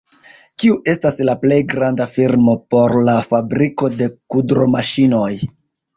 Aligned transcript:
Kiu 0.61 0.77
estas 0.93 1.19
la 1.27 1.35
plej 1.43 1.59
granda 1.75 2.07
firmo 2.15 2.55
por 2.75 2.97
la 3.11 3.15
fabriko 3.35 3.91
de 4.01 4.09
kudromaŝinoj? 4.37 5.31